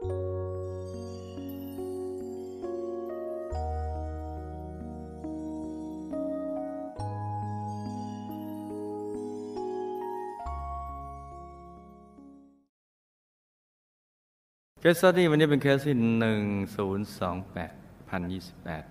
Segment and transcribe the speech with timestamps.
[0.00, 0.08] เคส
[15.16, 16.42] ตี้วันนี้เป็นเคสที่หนึ่ง
[16.76, 17.72] ศูนย์สองแปด
[18.08, 18.82] พันยี่สิบแปด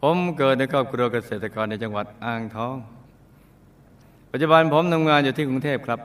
[0.00, 2.76] ผมเกิดในครอบครัวเกษตรกรในจังหวัดอ่างทอง
[4.30, 6.00] ปัจจุบันผมทำงานอยู่ที่กรุงเทพครับ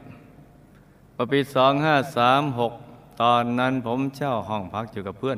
[1.32, 2.74] ปีสองห้าสามหก
[3.22, 5.38] ตอนนั้นผมเช่าห้องพักอยู่กับเพื่อน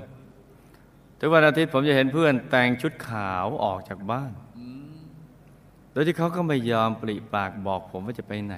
[1.19, 4.31] ทุกวันอาทิตย์ผมจะเห็นเพื่อนแต่งชุดขาวออกจากบ้าน
[5.91, 8.55] โดยที่เขาก็ไม่ยอมปริปากบอกผมว่าจะไปไหน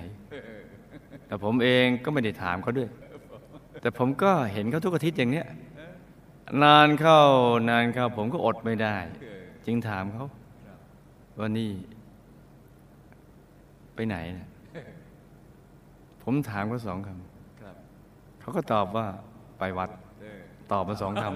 [1.28, 2.90] แต่ผมเองก็ไม่ได้ถามเขาด้วย
[3.82, 5.48] แต่ผมก็เห็นเขาทุกอาทิตย์อย่างเนี้ย
[6.64, 7.20] นานเข้า
[7.70, 8.98] นานเข้าผมก็อดไม่ได้
[9.66, 10.26] จึงถามเขา
[11.38, 11.72] ว่านี่
[13.96, 14.48] ไปไหนนะ
[16.24, 17.37] ผมถามเขาสองคำ
[18.48, 19.08] เขาก็ตอบว่า
[19.60, 19.90] ไปวัด
[20.72, 21.32] ตอบมาสองคำ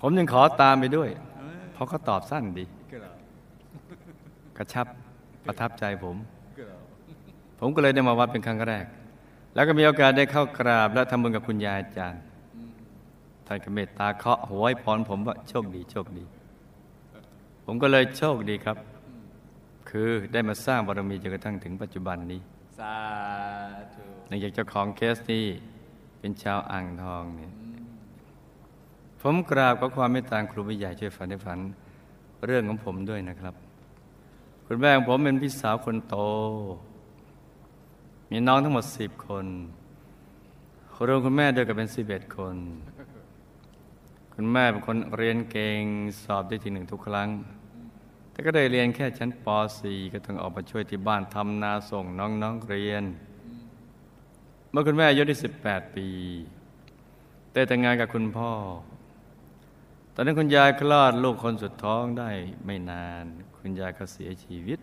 [0.00, 1.10] ผมยังขอตามไปด้วย
[1.72, 2.64] เพราะเขาตอบสั้นดี
[4.56, 4.86] กระชับ
[5.46, 6.16] ประทับใจผม
[7.60, 8.84] ผมก็เลยได้มาวัดเป็นครั้งแรก
[9.54, 12.22] แล้วก็มีโอกาสได้เข้ากราบ และทำบุญกับคุณยายอาจารย์
[13.46, 16.24] ท่านก็เมตตาเคาะหัวให้พรผมว่าโชคดีโชคดี
[17.64, 18.76] ผมก็เลยโชคดีครับ
[19.90, 22.40] คือได้มาสร้างบารมีจนกระทั่งถึงปัจจุบันนี้
[22.78, 22.96] สา
[23.94, 25.44] ธุ ในจากเจ้าของเคสนี้
[26.18, 27.52] เป็นชาวอ่างทองเนี่ย
[29.20, 31.58] ผมกราบขอความเมตตาครูผู้ใหญ่ช่วยฝันให้ฝัน
[32.46, 33.54] เรื่องของผมด้วยนะครับ
[34.66, 36.16] คุณแม่ของผมเป็นพี่สาวคนโต
[38.30, 39.46] มีน้องทั้งหมดสิบคน
[41.08, 42.56] รวมคุณแม่ด้วยกันเป็นสิบเอ็ดคน
[44.34, 45.82] คุณแม่เป็นคนเรียนเก่ง
[46.22, 47.28] สอบได้ที่หนึ่งทุกครั้ง
[48.30, 49.46] แต่ก็ได้เรียนแค่ชั้นป
[49.80, 53.04] .4 ก็ต้องออกมาช่วยที่บ้านทำนาส่งน้องๆเรียน
[54.78, 56.08] มื่อคุณแม่อายุได้18ปี
[57.52, 58.52] ได้แต่งงานกับคุณพ่อ
[60.14, 62.30] ตอนนั้นคุณยายคลอดลูกคนสุดท้องได้
[62.66, 63.24] ไม่นาน
[63.58, 64.78] คุณยายก็เสียชีวิต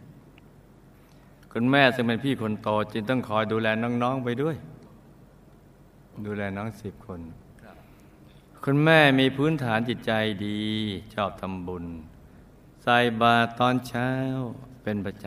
[1.54, 4.56] คุณแม่ซึ่งเป็นพี่คนโตจึงต้องคอยดูแลน้องๆไปด้วย
[6.26, 7.20] ดูแลน้องสิบคน
[8.64, 10.12] คุณแม่มีพื้นฐานจิตใจ
[10.46, 10.62] ดี
[11.14, 11.86] ชอบทำบุญ
[12.84, 14.10] ใส่บาตรตอนเช้า
[14.84, 15.26] เป็นประจ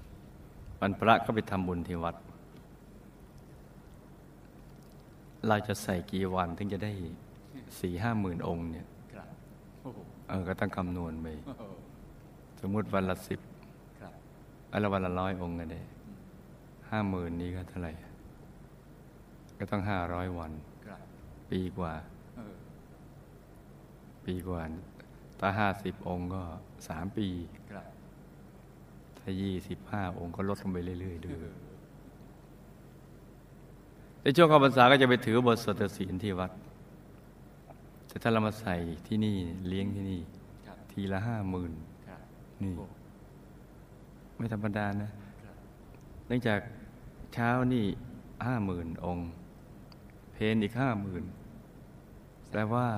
[0.00, 2.16] ำวันพระก็ไปทำบุญที่วัด
[5.46, 6.92] เราจะใส่กี่วันถึงจะได้
[7.80, 9.28] สี่ห้าหมื่นองค์เนี่ยครับ
[9.82, 11.62] โอ้โหเออก็ต้องคำนวณไปโอ้โห
[12.60, 13.40] สมมุติวันละสิบ
[14.00, 14.12] ครับ
[14.72, 15.80] อันละวันละร้อยองค์กันได้
[16.90, 17.92] ห้าหมื่นนี้ก็เท่าไหร่
[19.58, 20.52] ก็ต้องห้าร้อยวัน
[20.86, 21.00] ครับ
[21.50, 21.92] ปีกว่า
[22.36, 22.54] เออ
[24.24, 24.62] ปีกว่า
[25.40, 26.42] ถ้าห้าสิบองค์ก็
[26.88, 27.28] สามปี
[27.70, 27.86] ครับ
[29.18, 31.30] ถ้ายี่สิบห้าองค์ก็ลดลงไปเรื่อยๆดู
[34.22, 36.50] ในช่วงเข้าพรรษาก็จะไปถือบทสวดศีลที่วัด
[38.08, 39.36] แต่ถ้าเรามาใส่ที่นี่
[39.68, 40.20] เลี้ยงที่นี่
[40.66, 41.72] ครับทีละห้าหมื่น
[42.08, 42.20] ครับ
[42.62, 42.86] นี่โอ้
[44.36, 45.08] ไม่ธรรมดานะ
[45.42, 45.56] ครับ
[46.26, 46.60] เนื่องจาก
[47.34, 47.84] เช้านี่
[48.46, 49.28] ห้าหมื่นองค์
[50.32, 51.24] เพนอีกห้าหมื่น
[52.50, 52.88] แปลว่า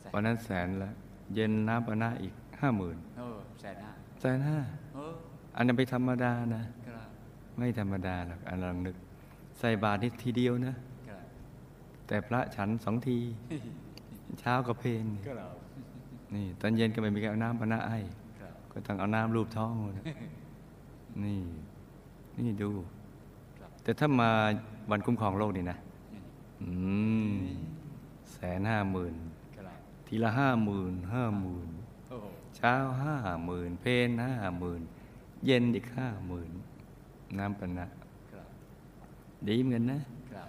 [0.00, 0.90] แสนวันนั้นแสนละ
[1.34, 4.58] เย็นน้ำปะนะอีกห้าหมื่นเออแสนห้าแสนห้า
[4.94, 5.14] เออ
[5.56, 7.08] อันนั้นไปธรรมดานะครับ
[7.56, 8.96] ไม่ธรรมดาหรอกอันลองนึก
[9.58, 10.74] ใส่บาตรนี่ทีเดียวนะ
[11.08, 11.22] ครับ
[12.06, 13.18] แต่พระฉันสองที
[14.40, 15.54] เช้ากับเพนครับ
[16.34, 17.98] นี่ตอนเย็นก็ไม่มีการเอาน้ำปะนะไอ้
[18.40, 20.04] ครับก็ต้องเอาน้ำรูปท้องหมดนะ
[21.24, 21.40] นี่
[22.38, 22.70] นี่ดู
[23.58, 24.30] ครับแต่ถ้ามา
[24.90, 25.78] วันคุ้มครองโลกนี่นะ
[26.62, 26.70] อื
[27.32, 27.34] ม
[28.32, 29.14] แสนห้าหมื่น
[29.56, 31.68] ครับทีละห้าหมื่นห้าหมื่น
[32.08, 32.26] โอ้โห
[32.56, 34.80] เช้าห้าหมื่นเพนห้าหมื่น
[35.46, 36.50] เย็นอีกห้าหมื่น
[37.38, 38.03] น้ำปะนะครับ
[39.48, 40.48] ดีเหมือนกันนะครับ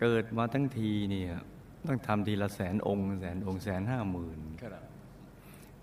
[0.00, 1.30] เกิดมาทั้งทีเนี่ย
[1.86, 4.84] ต้องทำทีละแสนองค์แสนองค์แสนห้าหมื่นครับ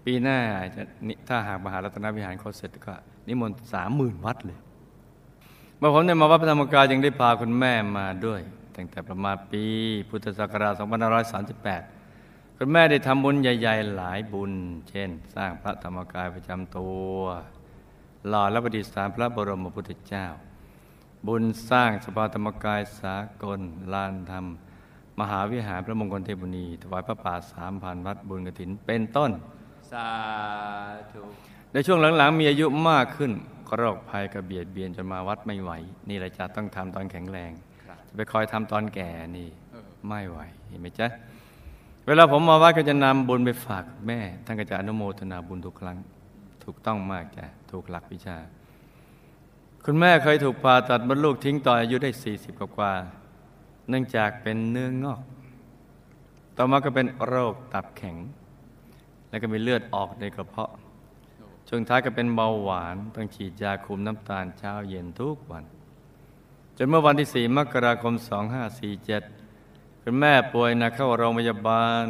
[0.05, 0.39] ปีหน้า
[0.75, 2.93] จะนิถ้าหากมหารัตนวิหารเขาเสร็จก็
[3.27, 4.59] นิมนต์สามหมื่นวัดเลย
[5.77, 8.41] เมื่อผมได้มาวัดพระธรรมกายยังได้พาคุณแม่มาด้วย
[8.75, 9.63] ตั้งแต่ประมาณปี
[10.09, 10.73] พุทธศักราช
[11.65, 14.53] 2538 คุณแม่ได้ทำบุญใหญ่ ๆ หลายบุญ
[14.89, 17.13] เช่น สร้างพระธรรมกายประจำตัว
[18.27, 20.25] หล่อและประดิษฐานพระบรมพุทธเจ้า
[21.27, 23.61] บุญสร้างสภาธรรมกายสากล
[23.93, 24.45] ลานธรรม
[25.19, 29.31] มหาวิหารพระมงคลเทพบุณี ถวายพระป่าสามพันวัดบุญกฐินเป็นต้น
[29.91, 30.07] สา
[31.11, 31.21] ธุ
[31.73, 33.31] ในช่วงหลังๆ มีอายุมากขึ้น
[33.67, 35.71] ก็โรคภัยกระเบียดเบียนจนมาวัดไม่ไหว
[36.09, 37.51] นี่แหละจะต้องทำตอนแข็งแรง
[37.87, 40.39] ครับจะไปคอยทำตอนแก่นี่เออไม่ไหว
[40.69, 41.07] เห็นไหมจ๊ะ
[42.07, 45.97] เวลาผมมาวัดก็จะนำบุญไปฝากแม่ท่านก็จะอนุโมทนาบุญทุกครั้ง
[46.63, 48.37] ถูกต้องมากจ้ะถูกหลักวิชา
[49.85, 52.93] คุณแม่เคยถูกผ่าตัดมดลูกทิ้งต่ออายุได้ 40กว่า
[53.89, 55.21] เนื่องจากเป็นเนื้องอก
[56.57, 58.17] ต่อมาก็เป็นโรคตับแข็ง
[59.29, 60.71] แล้วก็มีเลือดออกในกระเพาะ
[61.67, 65.63] ช่วงท้ายก็เป็นเบาหวาน ต้องฉีดยาคุมน้ำตาลเช้าเย็นทุกวัน
[66.77, 68.13] จนเมื่อวันที่ 4 มกราคม
[68.89, 72.05] 2547 คุณแม่ป่วยนักเข้าโรงพยาบาล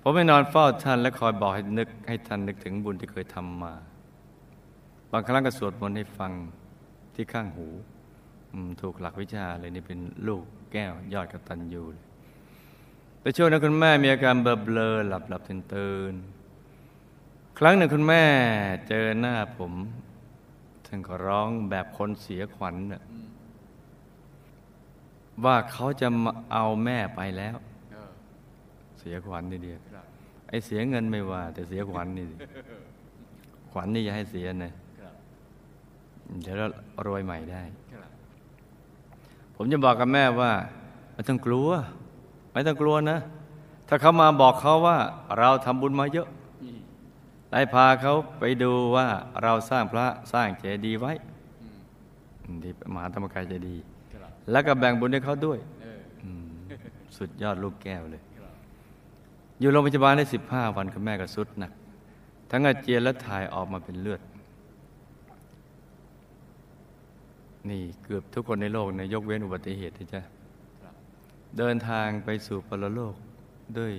[0.00, 3.74] ผมไปนอนเฝ้าท่านและคอยบอกให้นึกให้ท่านนึกถึงบุญที่เคยทำมา
[5.12, 6.32] บางครั้งก็สวดมนต์ให้ฟัง
[7.14, 7.68] ที่ข้างหู
[8.52, 9.98] อืมถูกหลักวิชาเลยนี่เป็น
[10.28, 12.04] ลูกแก้วยอดกตัญญูเลย
[13.20, 16.14] แต่ช่วงนั้นคุณแม่มีอาการเบลอเบลอหลับหลับตื่นตื่น
[17.58, 18.24] ครั้งหนึ่งคุณแม่
[18.88, 19.72] เจอหน้าผม
[20.86, 23.02] ท่านก็ร้องแบบคนเสียขวัญน่ะ
[25.44, 27.56] ว่าเขาจะมาเอาแม่ไปแล้ว
[27.92, 28.10] เออ
[29.00, 30.06] เสียขวัญทีเดียวครับ
[30.48, 32.36] ไอ้เสียเงินไม่ว่า แต่เสียขวัญนี่สิ
[33.70, 34.81] ขวัญนี่อย่าให้เสียนะครับ
[36.40, 36.66] เดี๋ยวเรา
[37.06, 37.62] รวยใหม่ได้
[37.92, 38.10] ครับ
[39.56, 40.52] ผมจะบอกกับแม่ว่า
[41.12, 41.70] ไม่ต้องกลัว
[42.52, 43.18] ไม่ต้องกลัวนะ
[43.88, 44.98] ถ้าเขามาบอกเขาว่า
[45.38, 46.28] เราทำบุญมาเยอะ
[46.62, 46.78] อืม
[47.50, 49.06] ได้พาเขาไปดูว่า
[49.42, 51.12] เราสร้างพระสร้างเจดีย์ไว้
[52.44, 53.82] อืมที่มหาธรรมกายเจดีย์
[54.12, 56.46] ครับแล้วก็แบ่งบุญให้เขาด้วยเอออืม
[57.16, 58.54] สุดยอดลูกแก้วเลยครับ
[59.60, 61.72] อยู่โรงพยาบาลได้สิบห้าวันคุณแม่ก็สุดหนัก
[62.50, 64.20] ทั้งอาเจียนและถ่ายออกมาเป็นเลือด
[67.70, 70.22] นี่เกือบทุกคนในโลกในะยกเว้นอุบัติเหตุนะจ๊ะ
[70.82, 70.94] ครับ
[71.58, 73.14] เดินทางไปสู่ปรโลก
[73.78, 73.92] ด้วย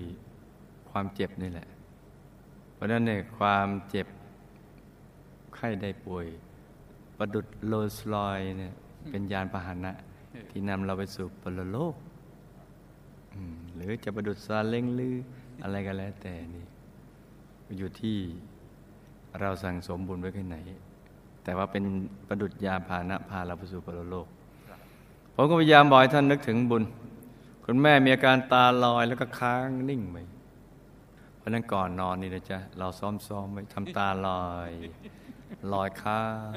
[0.89, 1.67] ความเจ็บนี่แหละ
[2.73, 4.07] เพราะฉะนั้นเนี่ยความเจ็บ
[5.55, 6.25] ไข้ได้ป่วย
[7.17, 8.73] ประดุดโลสลอยเนี่ย
[9.09, 9.91] เป็นยานพาหนะ
[10.49, 11.95] ที่นำเราไปสู่ปรโลก
[13.33, 15.13] อืมหรือจะประดุดซาเล้งหรือ
[15.63, 16.65] อะไรก็แล้วแต่นี่
[17.77, 18.17] อยู่ที่
[19.39, 20.57] เราสั่งสมบุญไว้แค่ไหน
[21.43, 21.83] แต่ว่าเป็น
[22.27, 24.27] ประดุดยาพานะพาเราไปสู่ปรโลก
[25.35, 26.83] ผมก็พยายามบอกให้ท่านนึกถึงบุญ
[27.65, 30.17] คุณแม่มีอาการตาลอยแล้วก็ค้างนิ่งไป
[31.37, 34.71] เพราะนั้นก่อนนอนนี่นะจ๊ะเราซ้อมๆไว้ทำตาลอย
[35.73, 36.51] ลอยค้าง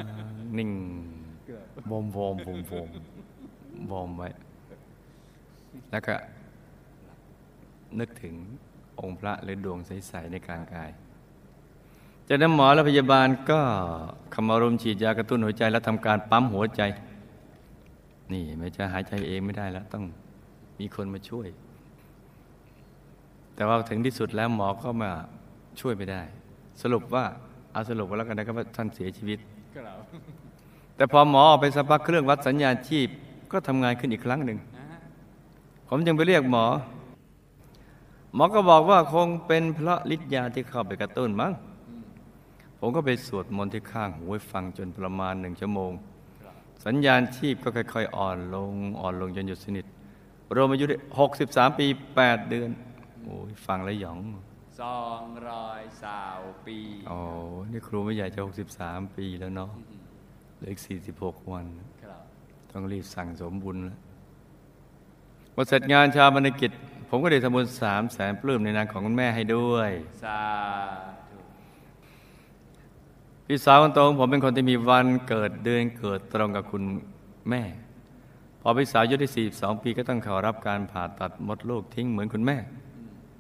[0.59, 0.71] นิ่ง
[1.91, 2.83] วมวมวมว
[3.91, 4.29] มวมไว้
[5.91, 6.15] แล้วก็
[7.99, 8.35] นึกถึง
[9.01, 10.91] องค์พระหรือดวงใส ๆ ในกลางกาย
[12.29, 13.61] จากนั้นหมอและพยาบาลก็
[14.35, 16.83] คำารมฉีดยากระตุ้นหัวใจแล้วทำการปั๊มหัวใจ
[18.33, 20.05] นี่ไม่จะหายใจเองไม่ได้แล้ว ต้อง
[20.79, 21.49] มีคนมาช่วย
[23.55, 25.11] แต่ว่าถึงที่สุดแล้วหมอก็มา
[25.81, 26.23] ช่วยไม่ได้
[26.83, 27.25] สรุปว่า
[27.73, 29.39] เอาสรุปว่าแล้วกันนะครับว่าท่านเสียชีวิต
[30.97, 33.09] แต่พอหมอออกไปสักพักเครื่องวัดสัญญาณชีพ
[33.53, 34.59] ก็ทำงานขึ้นอีกครั้งหนึ่ง
[35.89, 36.67] ผมจึงไปเรียกหมอ
[38.35, 41.53] หมอก็บอกว่าคงเป็นเพราะฤทธิ์ยาที่เข้าไปกระตุ้นมั้ง
[42.81, 45.93] ผมก็ไปสวดมนต์ที่ข้างหูให้ฟังจนประมาณหนึ่งชั่วโมง
[46.43, 46.55] ครับ
[46.87, 49.85] สัญญาณชีพก็ค่อย ๆ อ่อนลงอ่อนลงจนหยุดสนิท
[50.57, 50.97] รวมอายุได้
[51.37, 51.87] 63ปี
[52.19, 52.71] 8เดือน
[53.23, 54.19] โอ้ยฟังแล้วหยอง
[54.81, 56.79] สองร้อยสาวปี
[57.09, 57.19] โอ้
[57.71, 58.41] นี่ครูไม่ใหญ่จะ
[58.79, 60.03] 63ปีแล้วเนาะอืม
[60.57, 60.81] เหลืออีก
[61.15, 61.67] 46วัน
[62.03, 62.23] ครับ
[62.71, 63.99] ต้องรีบสั่งสมบุญแล้ว
[65.55, 66.71] พอเสร็จงานชาบรรณกิจ
[67.09, 69.91] ผมก็ได้ทำบุญสามแสนปลื้มในนามของคุณแม่ให้ด้วย
[70.25, 70.41] สา
[71.26, 71.26] ธุ
[73.49, 76.83] พี่สาวคนโตของผมเป็นคนที่มีวันเกิดเดือนเกิดตรงกับคุณ
[77.51, 77.63] แม่
[78.61, 82.57] พอพี่สาวอายุได้42 ปีก็ต้องเข้ารับการผ่าตัดมดลูกทิ้งเหมือนคุณแม่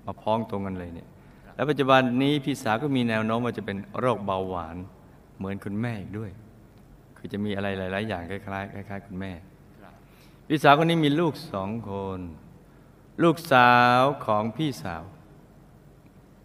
[0.04, 1.08] มาพ้องตรงกันเลยเนี่ย
[1.54, 4.76] และปัจจุบันนี้พี่สาวก็มีแนวโน้มว่าจะเป็นโรคเบาหวาน
[5.38, 6.30] เหมือนคุณแม่อีกด้วย
[7.16, 9.32] คือจะมีอะไรหลาย ๆ อย่างคล้ายๆคล้าย ๆ คุณแม่
[10.48, 12.20] พี่สาวคนนี้มีลูกสองคน
[13.22, 15.02] ลูกสาวของพี่สาว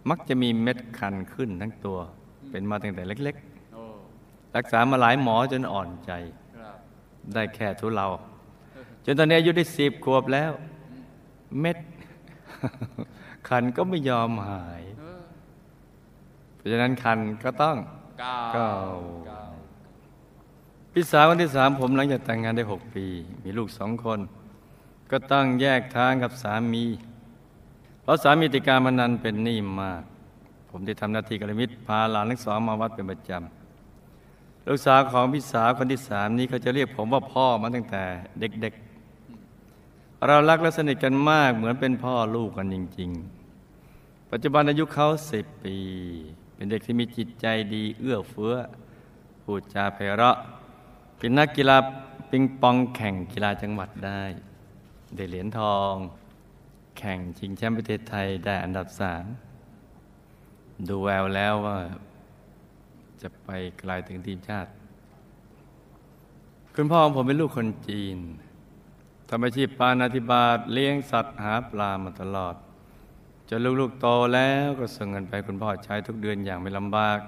[0.10, 2.00] มักจะมีเม็ดคันขึ้นทั้งตัว
[2.52, 3.51] เป็นมาตั้งแต่เล็ก ๆ
[4.56, 6.12] รักษามาหลายหมอจนอ่อนใจ
[6.58, 6.76] ครับ
[7.34, 8.08] ได้แค่ทุเลา
[9.06, 10.52] จนตอนนี้อายุได้สิบขวบแล้ว
[11.60, 11.78] เม็ด
[13.48, 15.22] คันก็ไม่ยอมหายเออ
[16.56, 17.78] เพราะฉะนั้นคันก็ต้อง
[18.20, 18.72] เก้าเก้า
[19.28, 19.44] เก้า
[20.94, 23.06] พี่สาวคนที่สามผมหลังจากแต่งงานได้หกปี
[23.44, 24.20] มีลูกสองคน
[25.12, 26.86] ก็ต้องแยกทางกับสามี
[28.02, 30.04] เพราะสามีติดการพนันเป็นหนี้มาก
[30.70, 33.61] ผมได้ทำหน้าที่กัลยาณมิตรพาหลานทั้งสองมาวัดเป็นประจำ
[34.68, 38.04] ลูกสาวของพี่สาวคนที่สามนี้เขาจะเรียกผมว่าพ่อมาตั้งแต่
[38.40, 43.10] เด็กๆ เรารักและสนิทกันมากเหมือนเป็นพ่อลูกกันจริง
[43.72, 45.78] ๆ ปัจจุบันอายุเขาสิบปี
[46.56, 48.56] เป็นเด็กที่มีจิตใจดีเอื้อเฟื้อ
[49.44, 50.38] พูดจาไพเราะ
[51.18, 51.78] เป็นนักกีฬา
[52.30, 54.24] ปิงปองแข่งกีฬาจังหวัดได้
[55.16, 55.94] ได้เหรียญทอง
[56.98, 59.26] แข่งชิงแชมป์ประเทศไทยได้อันดับสาม
[60.88, 61.78] ดูแววแล้วว่า
[63.22, 63.50] จะไป
[63.80, 64.70] ไกลถึงทีมชาติ
[66.76, 68.18] คุณพ่อของผมเป็นลูกคนจีน
[69.30, 72.56] ทำอาชีพปานาธิบาตเลี้ยงสัตว์หาปลามาตลอด
[73.50, 77.20] จนลูกๆโตแล้วก็ส่งเงินไปคุณพ่อใช้ทุกเดือนอย่างไม่ลำบาก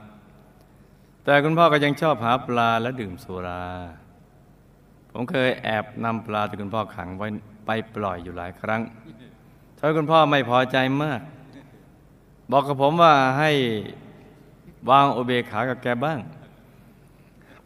[1.24, 3.64] แต่คุณพ่อก็ยังชอบหาปลาและดื่มสุรา
[5.12, 7.28] ผมเคยแอบนำปลาที่คุณพ่อขังไว้
[7.66, 8.82] ไปปล่อยอยู่หลายครั้ง
[9.78, 11.22] ทำให้คุณพ่อไม่พอใจมาก
[12.52, 13.52] บอกกับผมว่าให้
[14.90, 16.20] วางโอเบขากับแกบ้าง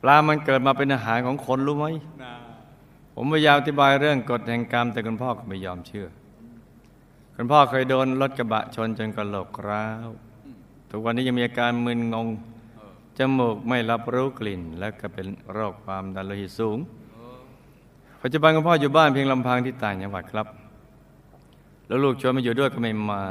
[0.01, 1.85] ปลามันเกิดมาเป็นอาหารของคนรู้ไหม
[3.13, 6.07] ผมพยายามอธิบายเรื่องกฎแห่งกรรมแต่คุณพ่อก็ไม่ยอมเชื่อ
[7.35, 10.07] คุณพ่อเคยโดนรถกระบะชนจนกระโหลกร้าว
[10.89, 12.27] ทุกวันนี้ยังมีอาการมึนงง
[13.17, 16.77] จมูกไม่รับรู้กลิ่น และก็เป็นโรคความดันโลหิตสูง
[18.21, 20.47] ปัจจุบันคุณพ่ออยู่บ้านเพียงลำพังที่ต่างจังหวัดครับ
[21.87, 23.23] แล้วลูกชวนมาอยู่ด้วยก็ไม่มา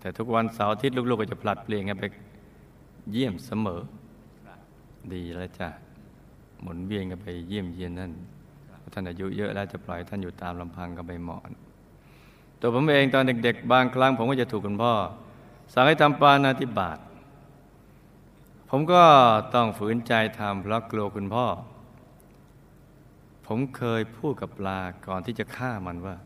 [0.00, 2.04] แต่ทุกวันเสาร์อาทิตย์ลูกๆก็จะผลัดเปลี่ยนกันไป
[3.10, 3.80] เยี่ยมเสมอ
[5.14, 5.68] ดีแล้วจ้ะ
[6.60, 8.12] หมุนเวียนกันไปเยี่ยมเยียนท่าน
[8.92, 11.42] ท่านอายุเยอะแล้วจะปล่อยท่านอยู่ตามลำพังก็ไม่เหมาะ
[12.60, 14.94] ตัวผมเองตอนเด็ก ๆ บางครั้ง ผมก็จะถูกคุณพ่อ
[15.72, 16.98] สั่งให้ทำปานาธิบาต
[18.68, 19.02] ผมก็
[19.54, 21.46] ต้องฝืนใจทำเพราะกลัวคุณพ่อ
[23.46, 26.16] ผมเคยพูดกับปลาก่อนที่จะฆ่ามันว่า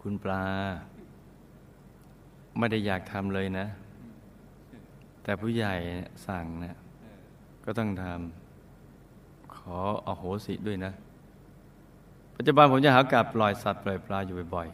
[0.00, 0.44] คุณปลา
[2.58, 3.66] ไม่ได้อยากทำเลยนะ
[5.28, 5.74] แต่ผู้ใหญ่
[6.26, 6.76] สั่งนะ
[7.64, 10.92] ก็ต้องทำขออโหสิด้วยนะ
[12.36, 14.68] ปัจจุบันผมจะหากับปล่อยสัตว์ปล่อยปลาอยู่บ่อย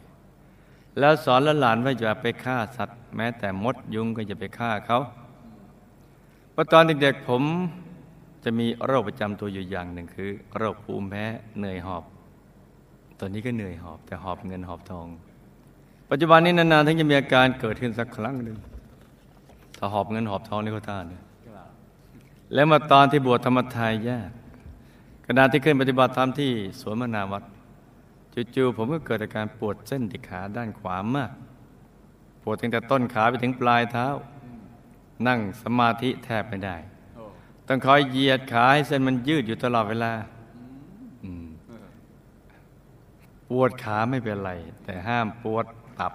[0.47, 4.99] ๆ แล้วสอนลหลานว่าอย่าไปฆ่าสัตว์ แม้แต่มดยุงก็อย่าไปฆ่าเขา
[6.51, 7.43] เพราะตอนเด็กๆผม
[8.43, 11.25] จะมีโรคประจำตัวอยู่อย่างหนึ่งคือ โรคภูมิแพ้
[11.57, 12.03] เหนื่อยหอบ
[13.19, 15.07] ตอนนี้ก็เหนื่อยหอบ แต่หอบเงินหอบทอง
[16.09, 18.59] ปัจจุบันนี้นานๆถึงจะมีอาการเกิดขึ้นสักครั้งหนึ่ง
[19.77, 21.23] ถ้าหอบเงินหอบทองนี่เขาท่านเนี่ย
[22.53, 24.31] แล้วมาตอนที่บวชธรรมทายาท
[25.27, 26.51] ขณะที่ขึ้นปฏิบัติธรรมที่
[26.81, 27.43] สวนมนาวัด
[28.55, 31.31] จู่ๆผมก็เกิดอาการปวดเส้นที่ขาด้านขวามาก
[32.43, 34.07] ปวดตั้งแต่ต้นขาไปถึงปลายเท้า
[35.27, 36.75] นั่งสมาธิแทบไม่ได้
[37.67, 40.13] ต้องคอยเหยียดขาให้เส้นมันยืดอยู่ตลอดเวลา
[43.49, 44.51] ปวดขาไม่เป็นไร
[44.83, 45.65] แต่ห้ามปวด
[45.99, 46.13] ตับ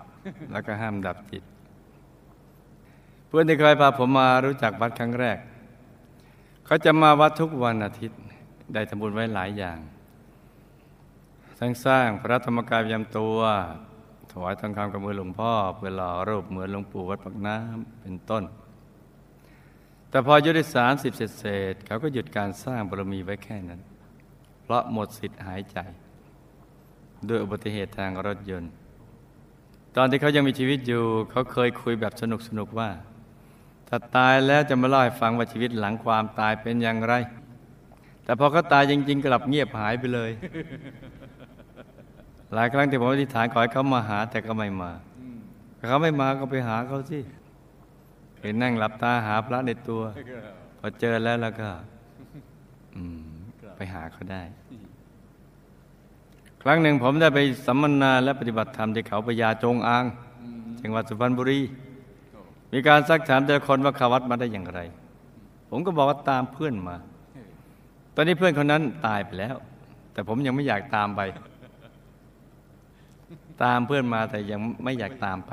[0.53, 1.43] แล้วก็ห้ามดับจิต
[3.31, 5.39] เพื่อนที่เคยพาผมมารู้จักวัดครั้งแรก
[6.67, 8.19] เขาจะมาวัดทุกวันอาทิตย์
[8.75, 9.79] ได้ทำบุญไว้หลายอย่าง
[11.59, 13.39] ทั้งสร้างพระธรรมกายประจำตัว
[14.31, 18.43] ถวายทองคำกับมือหลวงพ่อ เพื่อหล่อรูปเหมือนหลวงปู่วัดปักน้ำเป็นต้น
[20.11, 23.81] แต่พออายุได้สามสิบเศษเขาก็หยุดการสร้างบารมีไว้แค่นั้น
[24.63, 25.79] เพราะหมดสิทธิ์หายใจ
[27.29, 28.71] ด้วยอุบัติเหตุทางรถยนต์
[29.97, 32.23] ตอนที่เขายังมีชีวิตอยู่ เขาเคยคุยแบบส
[32.59, 32.91] นุกๆว่า
[33.93, 37.15] ถ้าตายแล้วจะมาเล่าให้ฟังว่าชีวิตหลังความตายเป็นอย่างไร
[38.25, 40.31] แต่พอเขาตายจริง ๆ กลับเงียบหายไปเลย
[42.55, 44.91] หลายครั้งที่ผมอธิษฐานขอให้เขามาหาแต่ก็ไม่มา
[45.79, 47.19] ถ้าเขาไม่มาก็ไปหาเขาสิ
[48.41, 50.03] เห็นนั่งหลับตาหาพระในตัว
[50.79, 51.69] พอเจอแล้วแล้วก็
[52.97, 53.29] อืม
[53.77, 54.43] ไปหาเขาได้
[56.63, 60.05] ครั้งหนึ่งผมได้ไปสัมมนาและปฏิบัติธรรมที่เขาพญาจงอาง
[60.81, 61.61] จังหวัดสุพรรณบุรี
[62.73, 64.81] มีการซักถามแต่ละคนว่าเขาวัดมาได้อย่างไร
[65.71, 66.97] ผมก็บอกว่าตามเพื่อนมา
[68.15, 69.57] ตอนนี้เพื่อนคนนั้นตายไปแล้ว
[70.13, 71.21] แต่ผมยังไม่อยากตามไป
[73.63, 75.53] ตามเพื่อนมาแต่ยังไม่อยากตามไป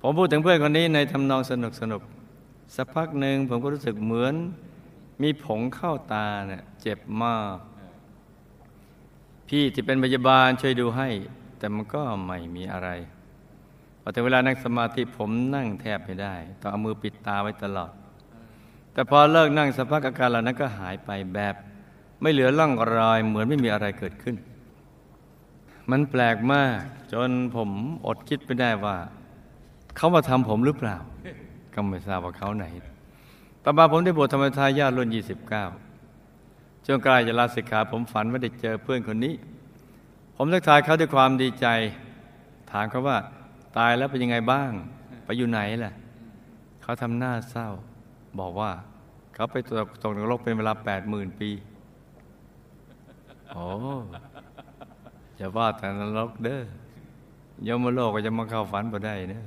[0.00, 2.02] ผมพูดถึงเพื่อนคนนี้ในทำนองสนุกสนุก
[2.76, 4.34] สักพักหนึ่งผมก็รู้สึกเหมือน
[5.22, 7.56] มีผงเข้าตาเนี่ยเจ็บมาก
[9.48, 11.08] พี่ที่เป็นพยาบาลช่วยดูให้
[11.58, 12.88] แต่มันก็ไม่มีอะไร
[13.19, 13.19] พ
[14.10, 17.92] อถึงเวลานั่งสมาธิผมนั่งแทบไม่ได้ ต้องเอามือปิดตาไว้ตลอด
[18.92, 21.54] แต่พอเลิกนั่งสักพักอาการเหล่านั้นก็หายไปแบบ
[22.20, 24.36] ไม่เหลือร่องรอยเหมือนไม่มีอะไรเกิดขึ้น
[25.90, 26.80] มันแปลกมาก
[27.12, 27.70] จนผม
[28.06, 28.96] อดคิดไม่ได้ว่า
[29.96, 30.96] เขามาทำผมหรือเปล่า
[31.74, 32.66] ก็ไม่ทราบว่าเขาไหน
[33.64, 35.08] ต่อมาผมได้บวชธรรมทายาทรุ่น
[35.96, 39.34] 29ช่วงใกล้จะลาสิกขาผมฝันว่าได้เจอเพื่อนคนนี้
[40.36, 41.66] ผมทักทายเขาด้วยความดีใจ
[42.70, 43.18] ถามเขาว่า
[43.76, 44.70] ตายแล้วเป็นยังไงบ้าง
[45.24, 45.92] ไปอยู่ไหนล่ะ
[46.82, 47.68] เขาทำหน้าเศร้า
[48.40, 48.70] บอกว่า
[49.34, 51.50] เขาไปตกตกนรกเป็นเวลาแปดหมื่นปี
[53.52, 53.66] โอ้
[55.38, 56.62] จะว่าแต่นรกเด้อ
[57.66, 59.46] ยมโลกก็จะมาเข้าฝันบ่ได้เนะ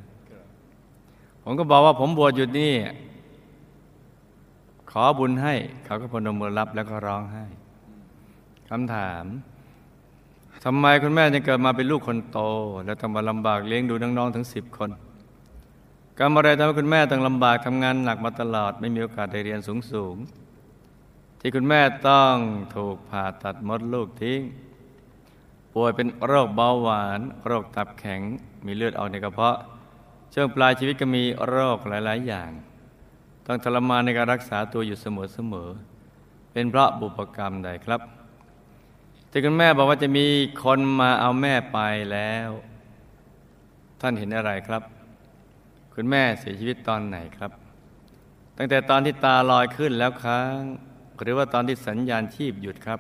[1.44, 2.74] ผมก็บอกว่าผมบวชอยู่นี่
[4.92, 5.54] ขอบุญให้
[5.86, 7.46] เขาก็พนมมือรับแล้วก็ร้องไห้
[8.70, 9.26] คำถาม
[10.64, 12.40] ทำไมคุณแม่จึงเกิดมาเป็นลูกคนโต
[12.86, 14.90] แล้วต้องมาลำบากเลี้ยงดูน้องๆถึงสิบคน
[16.20, 20.16] กรรมอะไรทำให้คุณแม่ต้องลำบากทำงานหนักมาตลอดไม่มีโอกาสได้เรียนสูงสูง
[21.40, 22.36] ที่คุณแม่ต้อง
[22.76, 24.40] ถูกผ่าตัดมดลูกทิ้ง
[25.74, 28.22] ป่วยเป็นโรคเบาหวาน โรคตับแข็ง
[28.66, 29.58] มีเลือดออกในกระเพาะ
[30.34, 32.52] ช่วงปลายชีวิตก็มีโรคหลาย ๆ อย่าง
[33.46, 38.23] ต้องทรมานในการรักษาตัวอยู่เสมอๆเป็นเพราะบุพกรรมใดครับ
[39.36, 40.26] ที่คุณแม่บอกว่าจะมี
[40.64, 41.80] คนมาเอาแม่ไป
[42.12, 42.50] แล้ว
[44.02, 44.84] ท่านเห็นอะไรครับ
[45.94, 47.52] คุณแม่เสียชีวิตตอนไหนครับ
[48.58, 50.60] ตั้งแต่ตอนที่ตาลอยขึ้นแล้วค้าง
[51.22, 53.00] หรือว่าตอนที่สัญญาณชีพหยุดครับ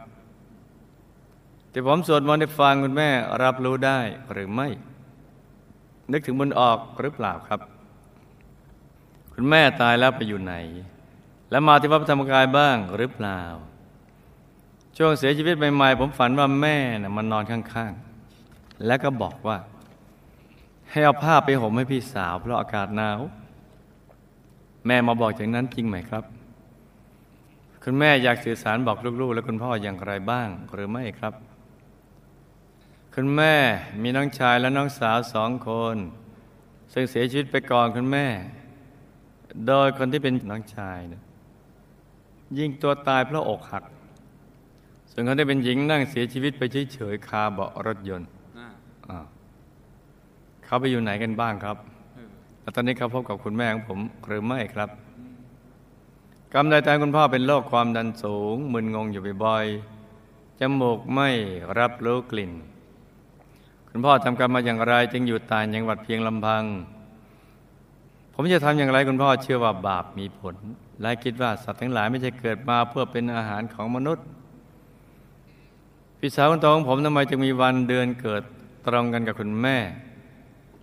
[1.72, 3.10] แต่ผมสวดมนต์ให้ฟังคุณแม่
[3.44, 4.00] รับรู้ได้
[4.32, 4.68] หรือไม่
[6.12, 7.60] นึกถึงมันออกหรือเปล่าครับ
[9.34, 10.56] คุณแม่ตายแล้วไปอยู่ไหน
[11.52, 13.42] แล้วมาที่วัดพระธรรมกายบ้างหรือเปล่า
[14.98, 17.92] ช่วงเสียชีวิตใหม่ๆผมฝันว่าแม่น่ะมันนอนข้าง
[18.38, 19.58] ๆ แล้วก็บอกว่า
[20.90, 23.20] ให้เอาผ้าไปห่มให้พี่สาว เพราะอากาศหนาว
[24.88, 26.24] แม่มาบอกอย่างนั้นจริงไหมครับ
[27.84, 31.34] คุณแม่อยากสื่อสารบอกลูกๆ และคุณพ่ออย่างไรบ้างหรือไม่ครับ
[33.16, 33.56] คุณแม่
[34.02, 35.96] มีน้องชายและน้องสาวสองคน
[36.94, 38.28] ซึ่งเสียชีวิตไปก่อนคุณแม่
[39.68, 41.22] โดยคนที่เป็นน้องชายนะ
[42.58, 43.84] ยิงตัวตายเพราะอกหัก
[45.15, 46.62] ส่วนคนที่เป็นหญิงนั่งเสียชีวิตไป
[46.93, 48.67] เฉยๆคาเบาะรถยนต์อ่า
[49.10, 49.25] อ้าว
[50.65, 51.77] เขาไปอยู่ไหนกันบ้างครับ
[52.15, 52.29] เออ
[52.62, 54.89] แล้วตอนนี้เขาพบกับคุณแม่ของผมหรือไม่ครับ
[56.53, 61.29] กรรมใดตายคุณพ่อเป็นโรคความดันสูง มึนงงอยู่บ่อยๆจมูกไม่
[61.79, 62.51] รับรู้กลิ่น
[63.89, 66.63] คุณพ่อทำกรรมมาอย่างไร จึงอยู่ต่างจังหวัดเพียงลำพัง
[68.34, 70.55] ผมจะทำอย่างไรคุณพ่อเชื่อว่าบาปมีผล
[71.01, 74.25] และคิดว่าสัตว์ทั้งหลายไม่ใช่เกิดมาเพื่อเป็นอาหารของมนุษย์
[76.25, 78.42] พี่สาวคนโตของผมทำไมจึงมีวันเดือนเกิด
[78.88, 79.77] ตรงกันกับคุณแม่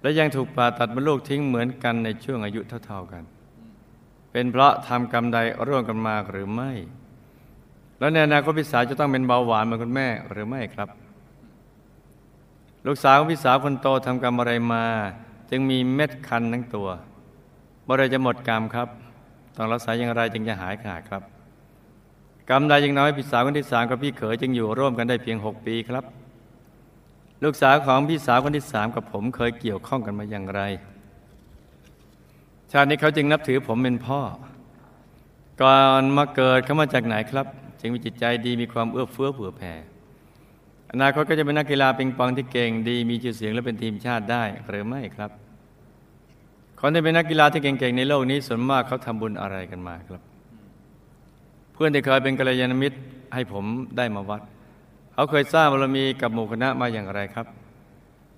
[0.02, 3.22] และยังถูกผ่าตัดมดลูกทิ้งเหมือนกันในช่วงอายุเท่า ๆกัน
[4.32, 6.72] เป็นเพราะทำกรรมใดร่วมกันมาหรือไม่
[7.98, 10.88] แล้วในอนาคตพี่สาวจะต้องเป็นเบาหวานเหมือนคุณแม่หรือไม่ครับ
[12.86, 14.84] ลูกสาวของพี่สาวคนโตทำกรรมอะไรมา
[15.50, 16.88] จึงมีเม็ดคันทั้งตัว
[17.84, 18.88] เมื่อไรจะหมดกรรมครับ
[19.56, 21.24] ต้องรักษาอย่างไรจึงจะหายขาดครับ
[22.50, 26.04] กรรมใดยังน้อยพี่สาวคนที่สามกับพี่เขยจึงอยู่ร่วมกันได้เพียงหกปีครับ
[27.44, 30.60] ลูกสาวของพี่สาวคนที่สามกับผมเคยเกี่ยวข้องกันมาอย่างไร
[32.72, 34.20] ชาตินี้เขาจึงนับถือผมเป็นพ่อ
[35.62, 37.46] ก่อนมาเกิดเขามาจากไหนครับ
[37.80, 39.74] จึงมีจิตใจดีมีความเอื้อเฟื้อเผื่อแผ่
[40.92, 45.30] อนาคตก็จะเป็นนักกีฬาปิงปองที่เก่งดีมีชื่อเสียงและเป็นทีมชาติได้หรือไม่ครับ
[46.80, 50.29] คนที่เป็นนักกีฬาที่เก่งๆในโลกนี้ส่วนมากเขาทำบุญอะไรกันมาครับ
[51.82, 52.98] พื่อนที่เคยเป็นกัลยาณมิตร
[53.34, 53.64] ให้ผม
[53.96, 54.42] ได้มาวัด
[55.14, 57.46] เขาเคยสร้างบารมีกับหมู่คณะมาอย่างไรครับ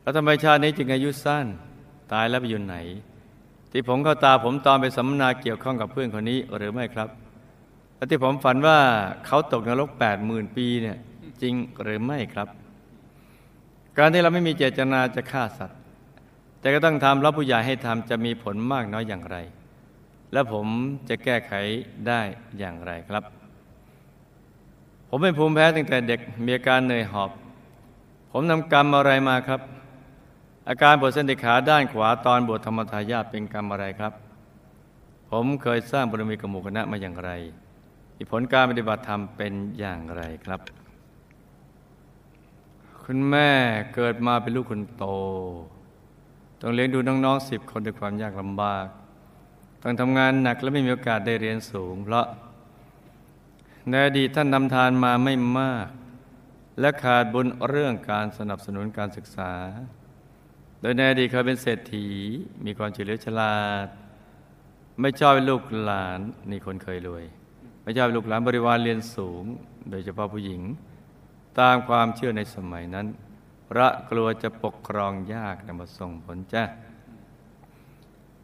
[0.02, 1.46] แล้วทำไมชาตินี้จึงอายุสั้น
[2.12, 2.76] ตายแล้วไปอยู่ไหน
[3.72, 7.08] ที่ผมเข้าตาผมตอนไปสัมมนาเกี่ยวข้องกับเพื่อนคนนี้หรือไม่ครับ
[7.96, 8.78] และที่ผมฝันว่า
[9.26, 10.96] เขาตกนรกแปดหมื่นปีเนี่ย
[11.42, 12.48] จริงหรือไม่ครับ
[13.98, 15.78] การที่เราไม่มีเจตนาจะฆ่าสัตว์
[16.60, 19.38] แต่ก็ต้องทำรับผู้ใหญ่ให้ทำจะมีผลมากน้อยอย่างไร
[20.32, 20.66] และผม
[21.08, 21.52] จะแก้ไข
[22.08, 22.20] ได้
[22.58, 23.24] อย่างไรครับ
[25.08, 27.30] ผมเป็นภูมิแพ้ตั้งแต่เด็กมีอาการเหนื่อยหอบ
[28.30, 29.60] ผมนำกรรมอะไรมาครับ
[30.68, 34.12] อาการปวดเส้นติขาด้านขวาตอนบวชธรรมทายาทเป็นกรรมอะไรครับ
[35.30, 37.30] ผมเคยสร้างบารมีกับหมู่คณะมาอย่างไร
[38.30, 40.60] ผลการปฏิบัติธรรมเป็นอย่างไรครับ
[43.02, 43.50] คุณแม่
[43.94, 45.04] เกิดมาเป็นลูกคนโต
[46.60, 48.86] ต้องเลี้ยงดูน้องๆสิบคนด้วยความยากลำบาก
[49.82, 52.26] ต้องทำงานหนักและไม่มีโอกาสได้เรียนสูง เพราะ
[53.88, 55.88] ในอดีตท่านทำทานมาไม่มาก
[56.80, 59.52] และขาดบุญเรื่องการสนับสนุนการศึกษา
[60.80, 62.06] โดยในอดีตเคยเป็นเศรษฐี
[62.66, 63.86] มีความเฉลียวฉลาด
[65.00, 67.24] ไม่ชอบให้ลูกหลานนี่คนเคยรวย
[67.82, 69.44] ไม่ชอบให้ลูกหลานบริวารเรียนสูง
[69.90, 70.62] โดยเฉพาะผู้หญิง
[71.60, 73.06] ตามความเชื่อในสมัยนั้น
[73.68, 76.64] พระกลัวจะปกครองยากนำมาส่งผลจ้า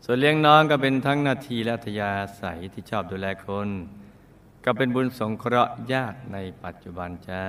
[0.05, 3.69] ส่วนเลี้ยงน้องก็เป็นทั้งนาทีและอัธยาศัยที่ชอบดูแลคน
[4.65, 7.45] ก็เป็นบุญสงเคราะห์ญาติในปัจจุบันจ้า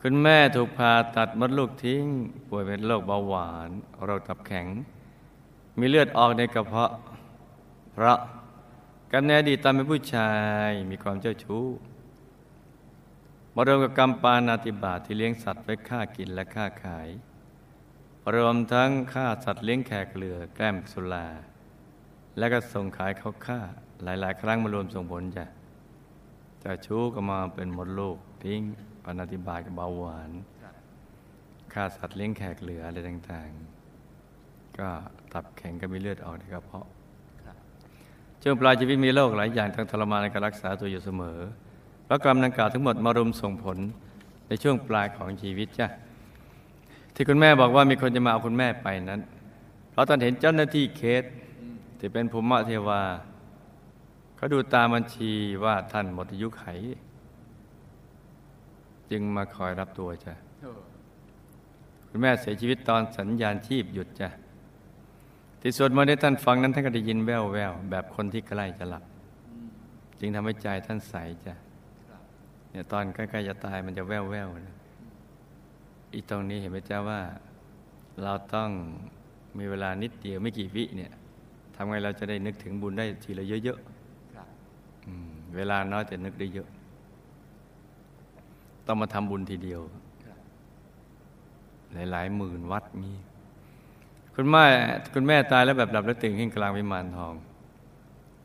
[0.00, 2.04] คุณแม่ถูกผ่าตัดมดลูกทิ้ง
[2.48, 3.70] ป่วยเป็นโรคเบาหวาน
[4.04, 4.66] โรคตับแข็ง
[5.78, 6.92] มีเลือดออกในกระเพาะ
[7.92, 8.18] เพราะ
[9.12, 10.32] กันในอดีตตอนเป็นผู้ชา
[10.68, 11.64] ยมีความเจ้าชู้
[13.54, 17.08] มารวมกับกรรมปานาติบาที่เลี้ยงสัตว์ไว้ฆ่ากินและฆ่าขาย
[18.34, 21.26] รวมทั้งฆ่าสัตว์เลี้ยงแขกเหลือแกล้มสุลา
[22.38, 23.60] และก็ส่งขายเขาฆ่า
[24.02, 25.46] หลาย ๆ ครั้งมารวมส่งผลจ้ะ
[26.64, 28.60] จะชู้ก็มาเป็นมดลูกทิ้ง
[29.04, 30.30] ปนติบาตกับเบาหวาน
[31.72, 34.88] ฆ่าสัตว์เลี้ยงแขกเหลืออะไรต่างๆ ก็
[35.32, 36.86] ตับแข็งก็มีเลือดออกในกระเพาะ
[38.42, 41.38] ช่วงปลายชีวิตมีโรคหลายอย่างต้งทรมานในการรักษาตัวอยู่เสมอ
[42.06, 43.78] พราะกรรมดังกล่าวทั้งหมดมารุมส่งผล
[44.48, 45.88] ในช่วงปลายของชีวิตจ้ะ
[47.16, 49.20] ที่คุณแม่บอกว่ามีคนจะมาเอาคุณแม่ไปนั้น
[49.90, 51.24] เพราะตอนเห็นเจ้าหน้าที่เคส
[51.98, 53.02] ที่เป็นภูมิเทวา
[54.36, 55.32] เขาดูตามบัญชี
[55.64, 56.64] ว่าท่านหมดอายุไข
[59.10, 60.34] จึงมาคอยรับตัวจ้ะ
[62.08, 64.28] คุณแม่เสียชีวิตตอนสัญญาณชีพหยุดจ้ะ
[65.60, 69.04] ที่สวดมนต์ให้ท่านฟังนั้นท่านก็ได้ยินแว่วแววแบบคนที่ใกล้จะหลับ
[70.18, 71.14] จึงทำให้ใจท่านใส
[71.46, 71.54] จ้ะ
[72.70, 74.76] เนี่ยตอนใกล้ๆจะตายมันจะแว่วแววนะ
[76.14, 77.20] อีตรงนี้เห็นไหมจ้าว่า
[78.22, 78.70] เราต้อง
[79.58, 81.12] มีเวลานิดเดียวไม่กี่วิเนี่ย
[81.74, 83.78] ทำไงเราจะได้นึกถึงบุญได้ทีละเยอะ
[84.34, 86.68] ครับๆอืมเวลาน้อยแต่นึกได้เยอะ
[88.86, 89.80] ต้องมาทำบุญทีเดียว
[90.24, 90.38] ครับ
[92.10, 93.12] หลายๆหมื่นวัดมี
[94.34, 94.64] คุณแม่
[95.14, 97.34] คุณแม่ตายแล้วแบบหลับแล้วตื่นขึ้นกลางวิมานทอง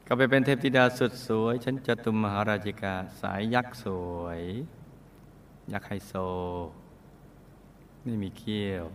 [0.07, 3.85] ก็ไปเป็นเทพธิดาสุดสวยชั้นจตุมมหาราชิกา สายยักษ์ส
[4.19, 4.41] วย
[5.73, 6.13] ยักษ์ไฮโซ
[8.03, 8.85] ไม่มีเขี้ยว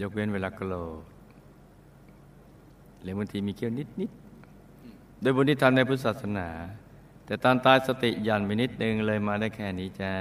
[0.00, 1.02] ยกเว้นเวลาโกรธ
[3.02, 6.48] หรือบางทีมีเขี้ยวนิดๆโดยบุญที่ทำในพุทธศาสนา
[7.26, 10.12] แต่ตอนตายสติหย่อนไปนิดนึงเลยมาได้แค่นี้จ้า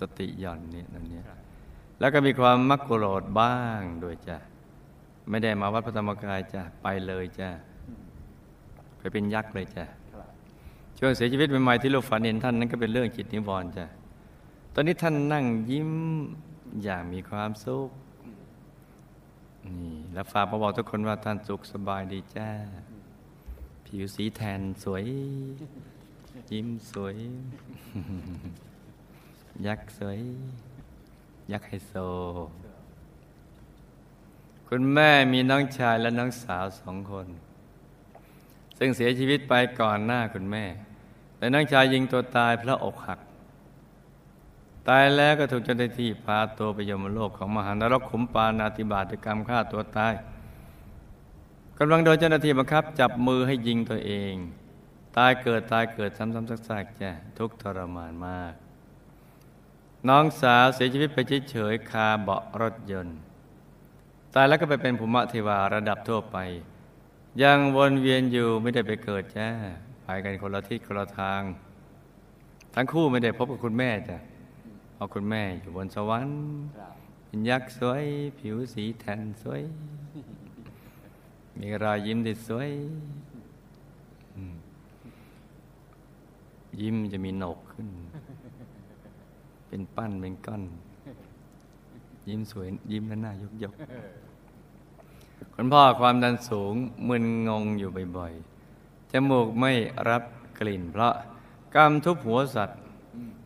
[0.00, 1.24] สติหย่อนเนี่ยนั่นเนี่ย
[2.00, 4.38] แล้วก็มีความมักโกรธบ้างด้วยจ้ะ
[5.30, 7.50] ไม่ได้มาวัดพระธรรมกายจ้ะไปเลยจ้ะ
[8.98, 10.05] ไปเป็นยักษ์เลยจ้ะครับ
[10.98, 13.86] ช่วงเสียชีวิตใหม่ๆที่ลูกฝันเห็นท่านนั้นก็เป็นเรื่องจิตนิวรณ์จ้ะ
[14.74, 15.90] ตอนนี้ท่านนั่งยิ้ม
[16.82, 17.88] อย่างมีความสุข
[19.66, 22.50] นี่แล้วฝากมาบอกทุกคนว่าท่านสุขสบายดีจ้า
[23.84, 25.04] ผิวสีแทนสวย
[26.50, 27.16] ยิ้มสวย
[29.66, 30.18] ยักษ์สวย
[31.52, 31.94] ยักษ์ไฮโซ
[34.68, 37.26] คุณแม่มีน้องชายและน้องสาวสองคน
[38.78, 40.64] ซึ่งเสียชีวิตไปก่อนหน้าคุณแม่
[41.36, 43.20] แต่น้องชายยิงตัวตายเพราะอกหัก
[44.88, 50.14] ตายแล้วก็ถูกเจ้าหน้าที่พาตัวไปยมโลกของมหานรกขุมปานาติบาตกรรมฆ่าตัวตาย
[51.78, 54.34] กำลังโดนเจ้าหน้าที่บังคับ จับมือให้ยิงตัวเอง
[55.16, 58.54] ตายเกิดตายเกิดซ้ำๆซากๆจ้ะทุกทรมานมาก
[60.08, 61.18] น้องสาวเสียชีวิตไป
[61.50, 63.18] เฉยๆคาเบาะรถยนต์
[64.34, 66.36] ตายแล้วก็ไปเป็นภูมิเทวาระดับทั่วไป
[67.42, 69.48] ยังวนเวียนอยู่ไม่ได้ไปเกิดจ้า
[70.02, 71.42] ไปกันคนละทิศคนละทาง
[72.74, 74.16] ทั้งคู่ไม่ได้พบกับคุณแม่จ้ะ
[74.94, 76.38] เพราะคุณแม่อยู่บนสวรรค์
[77.26, 78.04] เป็นยักษ์สวย
[78.38, 79.62] ผิวสีแทนสวย
[81.58, 82.70] มีรอยยิ้มที่สวย
[86.80, 87.88] ยิ้มจะมีหนกขึ้น
[89.68, 90.62] เป็นปั้นเป็นก้อน
[92.28, 93.74] ยิ้มสวย ยิ้มแล้วหน้ายกยก
[95.54, 96.74] คุณพ่อความดันสูง
[97.08, 99.72] มึนงงอยู่บ่อยๆ จมูกไม่
[100.08, 100.22] รับ
[100.58, 101.14] กลิ่น เพราะ
[101.74, 102.80] กรรมทุบหัวสัตว์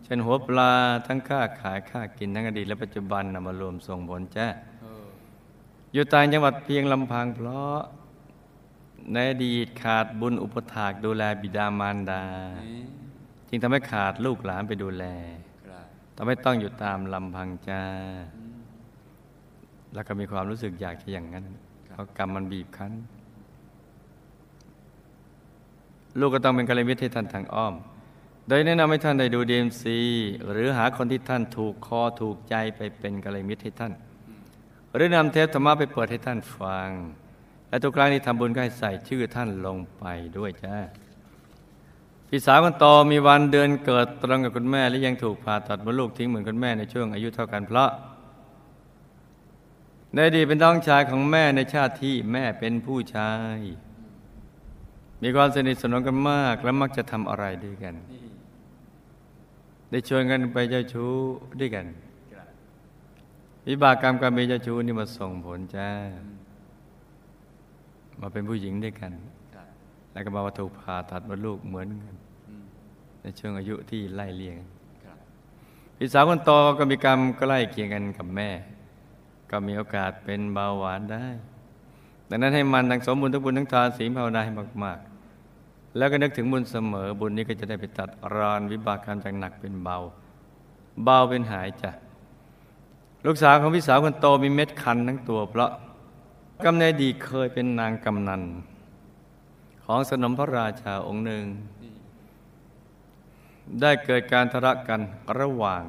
[0.05, 0.73] เช่นหัวปลา
[1.07, 4.47] ทั้งค่าขายค่ากินทั้งอดีตและปัจจุบันนำมารวมส่งผลจ้า
[4.81, 5.07] เออ
[5.93, 7.79] อยู่ต่างจังหวัดเพียงลำพังเพราะ
[9.13, 12.23] ในอดีตขาดบุญอุปถากดูแลบิดามารดา
[12.67, 12.83] นี่
[13.49, 15.05] จึงทำให้ขาดลูกหลานไปดูแล
[15.67, 17.83] ครับทำให้ต้องอยู่ตามลำพังจ้า
[18.37, 18.59] อืม
[19.95, 22.93] แล้วก็มีความรู้สึกอยากจะอย่างนั้นครับ เพราะกรรมมันบีบคั้น
[26.19, 27.75] ลูกก็ต้องเป็นกัลยาณมิตรให้ท่านทางอ้อม
[28.49, 29.99] โดยแนะนำให้ท่านได้ดูดีเอ็มซี
[30.51, 33.93] หรือหาคนที่ท่านถูกคอถูกใจไปเป็นกัลยาณมิตรให้ท่าน
[34.95, 36.89] หรือนำเทปธรรมะไปเปิดให้ท่านฟัง
[37.69, 40.05] และทุกครั้งที่ทำบุญก็ให้ใส่ชื่อท่านลงไป
[40.39, 40.77] ด้วยจ้า
[42.29, 47.91] พี่สาวคนโตมีวันเดือนเกิดตรงกับคุณแม่และยังถูกผ่าตัดมดลูกทิ้งเหมือนคุณแม่ในช่วงอายุเท่ากันเพราะ
[50.15, 53.59] ในอดีตเป็นน้องชายของแม่ในชาติที่แม่เป็นผู้ชาย
[55.23, 57.95] มีความสนิทสนมกันมาก และมักจะทำอะไรด้วยกัน
[59.91, 61.13] ได้ชวนกันไปเจ้าชู้
[61.61, 61.87] ด้วยกัน
[62.33, 62.47] ครับ
[63.69, 65.89] วิบากกรรมการมีเจ้าชู้นี่มาส่งผลจ้า
[68.21, 69.13] มาเป็นผู้หญิงด้วยกัน
[70.13, 72.17] แล้วก็มาว่าถูกผ่าตัดมดลูกเหมือนกัน
[73.23, 74.57] ในช่วงอายุที่ไล่เลี่ยง
[75.97, 78.51] พี่สาวคนโตก็มีกรรมใกล้เคียงกันกับแม่
[79.51, 81.27] ก็มีโอกาสเป็นเบาหวานได้
[82.29, 84.53] ดังนั้นให้มันทั้งสมบุญทั้งบุญทั้งทานศีลภาวนาให้
[84.85, 84.99] มาก
[85.47, 89.99] ๆ แล้วก็นึกถึงบุญเสมอบุญนี้ก็จะได้ไปตัดรอนวิบากกรรมจากหนักเป็นเบา
[91.05, 91.91] เบาเป็นหายจ้ะ
[93.27, 95.71] ลูกสาวของพี่สาวคนโตมีเม็ดคันทั้งตัว เพราะ
[96.65, 98.43] กำเนิดดีเคยเป็นนางกำนัน
[99.85, 101.45] ของสนมพระราชาองค์หนึ่ง
[103.81, 105.01] ได้เกิดการทะเลาะกัน
[105.39, 105.83] ระหว่าง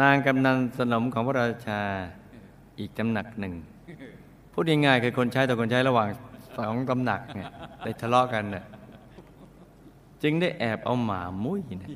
[0.00, 1.82] นางกำนันสนมของพระราชา
[2.82, 3.54] อีกตำหนักหนึ่ง
[4.52, 6.08] พูดง่ายๆคือคนใช้ต่อคนใช้ระหว่าง
[6.58, 7.48] สองตำหนักเนี่ย
[7.84, 8.64] ได้ทะเลาะกันเนี่ย
[10.22, 11.90] จึงได้แอบเอาหมามุ้ยนี่ย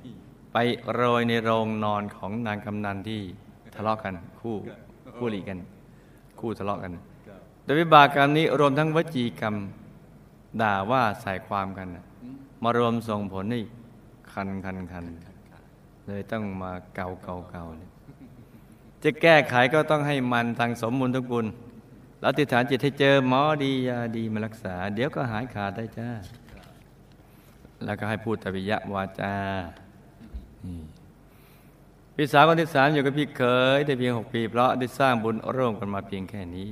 [0.53, 0.57] ไป
[0.92, 3.20] โรยในโรงนอนของนางกำนันที่
[3.75, 4.57] ทะเลาะกันคู่
[5.16, 5.59] คู่หลีกัน
[6.40, 6.92] คู่ทะเลาะกัน
[7.64, 9.55] โดยวิบากกรรมนี้รวมทั้งวจีกรรม
[10.62, 11.88] ด่าว่าใส่ความกัน
[12.62, 13.61] มารวมส่งผลให้
[14.33, 15.05] คันคันคัน
[16.07, 17.90] เลยต้องมาเกาเกาเกาเนี่ย
[19.02, 21.46] จะแก้ไขก็ต้องให้มันทางสมมุนทุกบุญ
[22.20, 26.11] แล้วติฐานจิตให้เจอหมอดียาดีมารักษา เดี๋ยวก็หายขาดได้จ้า
[27.85, 29.35] แล้วก็ให้พูดตวิยะวาจา
[32.14, 33.42] พี่สาวคนที่สามอยู่กับพี่เค
[33.76, 36.68] ยได้เพียงหกปี เพราะได้สร้างบุญร่วมกันมาเพียงแค่นี้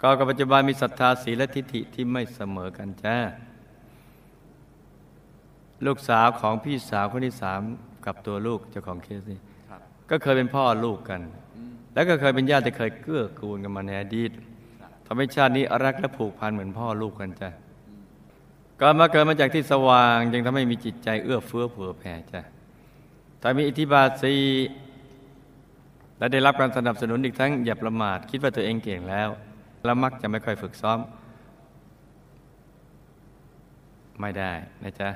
[0.00, 3.16] ก็กับปัจจุบันมีศรัทธาศีลและทิฏฐิที่ไม่เสมอกันจ้า
[5.86, 7.60] ลูกสาวของพี่สาวคนที่สาม
[8.06, 9.53] กับตัวลูกเจ้าของเคสนี่ครับ
[10.10, 11.20] ก็เคยเป็นพ่อลูกกัน
[11.94, 14.30] แล้วก็เคยเป็นญาติเคยเกื้อกูลกันมาในอดีต
[15.06, 17.50] ทำให้ชาตินี้รักและผูกพันเหมือนพ่อลูกกันจ้ะ
[18.80, 22.40] ก่อนมาเกิดมาจากที่สว่างยังทำให้มีจิตใจเอื้อเฟื้อเผื่อแผ่จ้ะ
[23.40, 24.34] แต่มีอิทธิบาทสี
[26.18, 29.28] และได้รับการสนับสนุนอีกทั้งอย่าประมาท คิดว่าตัวเองเก่งแล้ว
[29.84, 30.98] แล้วมักจะไม่ค่อยฝึกซ้อม
[34.20, 35.10] ไม่ได้นะจ๊ะ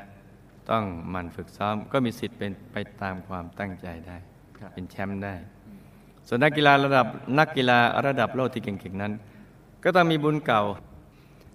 [0.71, 4.17] ต้องมันฝึกซ้อมก็มีสิทธิ์เป็นไปตามความตั้งใจได้
[4.75, 5.35] เป็นแชมป์ได้
[6.29, 7.07] ส่วนนักกีฬาระดับ
[7.39, 9.13] นักกีฬาระดับโลกที่เก่งๆนั้น
[9.85, 10.63] ก็ต้องมีบุญเก่า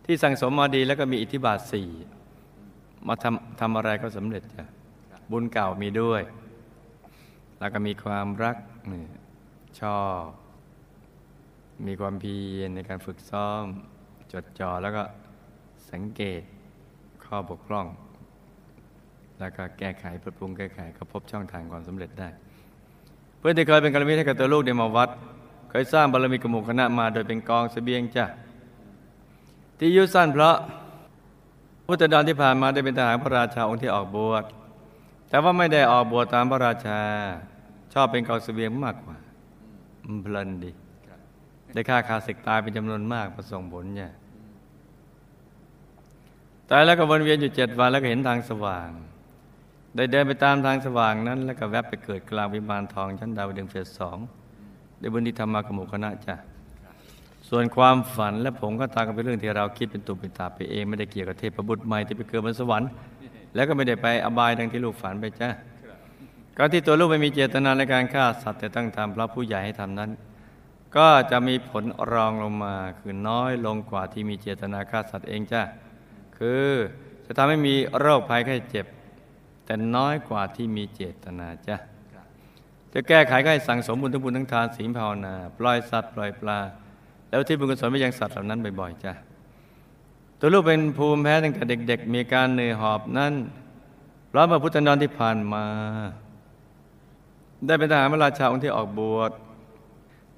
[0.06, 1.89] ที่สั่งสมมาดีแล้วก็มีอิทธิบาทสี่
[3.08, 4.66] มาทำทำอะไรก็สำเร็จจ้ะ
[5.32, 6.22] บุญเก่ามีด้วย
[7.60, 8.58] แล้วก็มีความรัก
[8.92, 9.06] นี่
[9.82, 10.26] ชอบ
[11.88, 13.63] มีความเพียรในการฝึกซ้อม
[14.32, 15.04] จดจ่อแล้วก็
[15.92, 16.42] สังเกต
[17.26, 17.88] ข้อบกพร่อง
[19.39, 22.30] แล้วก็แก้ไขปรับปรุงแก้ไขก็พบช่องทางความสำเร็จได้
[23.45, 25.10] พื่อนที่เคยเป็นกัลยาณมิตรให้กับตัวลูกได้มาวัด
[25.69, 28.25] เคยสร้างบารมีกบหมู่คณะมาโดยเป็นกองเสบียงจ้ะ
[29.77, 30.56] ที่ยุสั้นเพราะ
[31.86, 34.43] พุทธดอนที่ผ่านมาได้เป็นทหารพระราชาองค์ที่ออกบวช
[35.29, 36.99] แต่ว่าไม่ได้ออกบวชตามพระราชา
[37.93, 39.17] ชอบเป็นกองเสบียงมากกว่า
[40.06, 40.71] มันเพลินดี
[41.73, 44.12] ได้ฆ่าคาศึกตายเป็นจำนวนมากประสงผลเนี่ย
[46.69, 48.89] ตายแล้วก็วนเวียนอยู่เจ็ดวันแล้วก็เห็นทางสว่าง
[49.95, 54.17] ได้เดินไปตามทางสว่างนั้น แล้วก็แวบไปเกิดกลางวิมานทองชั้นดาวดึงเฟสสอง
[54.99, 56.36] ได้บุญที่ทำมากับหมู่คณะจ้ะ
[57.49, 62.89] ส่วนความฝันและผมก็ตามกันเป็นเรื่องที่เราคิดเป็นตุเป็นตาไปเองไม่ได้เกี่ยวกับเทพบุตรใหม่ที่ไปเกิดบนสวรรค์
[63.56, 65.49] แล้วก็ไม่ได้ไปอบายดังที่ลูกฝันไปจ้ะ
[66.58, 70.12] การที่ตัวลูกไม่มีเจตนาในการฆ่าสัตว์แต่ตั้งทำเพราะผู้ใหญ่ให้ทำนั้น
[70.97, 75.62] ก็จะมีผลรองลงมาคือน้อยลงกว่าที่มีเจตนาฆ่าสัตว์เองจ้ะ
[76.38, 76.67] คือ
[77.25, 78.86] จะทำให้มีโรคภัยไข้เจ็บ
[79.65, 81.78] แต่น้อยกว่าที่มีเจตนาจ้ะ
[82.93, 86.60] จะแก้ไขก็ให้สั่งสมบุญทั้งบุญทั้งทานศีลภาวนา ปล่อยสัตว์ปล่อยปลา
[87.30, 89.13] แล้วที่บุญกุศลไปยังสัตว์เหล่านั้นบ่อยๆจ้ะ
[90.39, 93.34] ตัวลูกเป็นภูมิแพ้ตั้งแต่เด็ก ๆ มีการเหนื่อยหอบนั่น
[94.36, 95.65] พราะมาพุทธนอนที่ผ่านมา
[97.65, 99.32] ได้เป็นทหารพระราชาองค์ที่ออกบวช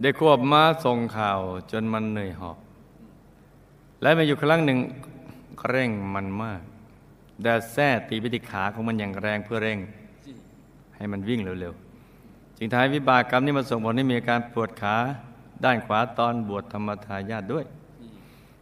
[0.01, 1.39] ได้ควบม้าส่งข่าว
[1.71, 2.57] จนมันเหนื่อยหอบ
[4.01, 4.79] และมาอยู่ครั้งหนึ่ง
[5.69, 6.61] เร่งมันมาก
[7.41, 9.79] แดดแท้ตีไปที่ขาของมันอย่างแรงเพื่อเร่ง
[10.95, 14.95] ให้มันวิ่งเร็วๆ จึงทำให้วิบากกรรมนี้มาส่งผลให้มีอาการปวดขา
[15.65, 17.65] ด้านขวาตอนบวชธรรมทายาทด้วย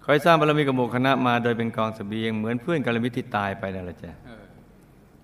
[0.05, 4.43] คอยสร้างบารมีกับหมู่คณะมาโดยเป็นกองเสบียงเหมือนเพื่อนกัลยาณมิตรที่ตายไปนั่นแหละจ้ะเออ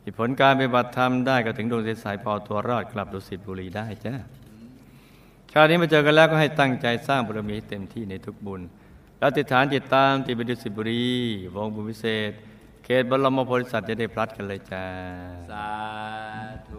[0.01, 4.13] เหตุผลการปฏิบัติธรรมได้ก็ถึงดวงใสๆพอตัวรอดกลับดุสิตบุรีได้จ้ะ
[5.51, 8.61] ชาตินี้มาเจอกันแล้วก็ให้ตั้งใจสร้างบารมีเต็มที่ในทุกบุญ
[9.19, 11.03] แล้วติดฐานจิตตามติดไปดุสิตบุรี
[11.55, 12.31] วงบุญพิเศษ
[12.91, 14.85] เกตบรมโพธิสัตว์จะได้พลัดกันเลยจ้า
[15.49, 15.67] สา
[16.67, 16.71] ธ